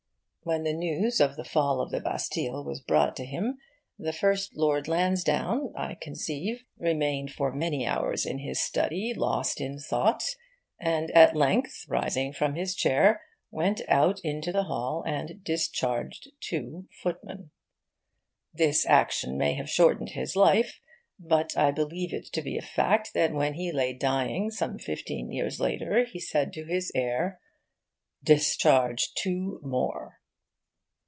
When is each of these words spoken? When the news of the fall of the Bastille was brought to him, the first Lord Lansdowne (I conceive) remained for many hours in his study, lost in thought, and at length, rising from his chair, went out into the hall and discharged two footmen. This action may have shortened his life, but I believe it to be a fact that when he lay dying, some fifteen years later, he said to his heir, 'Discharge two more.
When 0.43 0.63
the 0.63 0.73
news 0.73 1.21
of 1.21 1.35
the 1.35 1.43
fall 1.43 1.79
of 1.79 1.91
the 1.91 1.99
Bastille 1.99 2.63
was 2.63 2.81
brought 2.81 3.15
to 3.17 3.25
him, 3.25 3.59
the 3.99 4.11
first 4.11 4.55
Lord 4.57 4.87
Lansdowne 4.87 5.71
(I 5.77 5.93
conceive) 5.93 6.63
remained 6.79 7.31
for 7.31 7.51
many 7.53 7.85
hours 7.85 8.25
in 8.25 8.39
his 8.39 8.59
study, 8.59 9.13
lost 9.15 9.61
in 9.61 9.77
thought, 9.77 10.23
and 10.79 11.11
at 11.11 11.35
length, 11.35 11.85
rising 11.87 12.33
from 12.33 12.55
his 12.55 12.73
chair, 12.73 13.21
went 13.51 13.81
out 13.87 14.19
into 14.23 14.51
the 14.51 14.63
hall 14.63 15.03
and 15.05 15.43
discharged 15.43 16.31
two 16.39 16.87
footmen. 17.03 17.51
This 18.51 18.83
action 18.87 19.37
may 19.37 19.53
have 19.53 19.69
shortened 19.69 20.09
his 20.09 20.35
life, 20.35 20.79
but 21.19 21.55
I 21.55 21.69
believe 21.69 22.15
it 22.15 22.25
to 22.33 22.41
be 22.41 22.57
a 22.57 22.63
fact 22.63 23.11
that 23.13 23.31
when 23.31 23.53
he 23.53 23.71
lay 23.71 23.93
dying, 23.93 24.49
some 24.49 24.79
fifteen 24.79 25.31
years 25.31 25.59
later, 25.59 26.03
he 26.03 26.19
said 26.19 26.51
to 26.53 26.65
his 26.65 26.91
heir, 26.95 27.39
'Discharge 28.23 29.13
two 29.13 29.59
more. 29.61 30.17